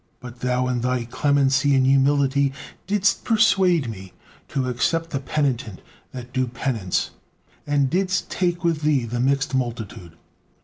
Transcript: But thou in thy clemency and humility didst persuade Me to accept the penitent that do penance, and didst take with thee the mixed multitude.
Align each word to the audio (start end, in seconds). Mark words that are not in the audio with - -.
But 0.19 0.39
thou 0.39 0.67
in 0.67 0.81
thy 0.81 1.05
clemency 1.05 1.75
and 1.75 1.85
humility 1.85 2.51
didst 2.87 3.23
persuade 3.23 3.87
Me 3.87 4.13
to 4.47 4.67
accept 4.67 5.11
the 5.11 5.19
penitent 5.19 5.79
that 6.11 6.33
do 6.33 6.47
penance, 6.47 7.11
and 7.67 7.87
didst 7.87 8.31
take 8.31 8.63
with 8.63 8.81
thee 8.81 9.05
the 9.05 9.19
mixed 9.19 9.53
multitude. 9.53 10.13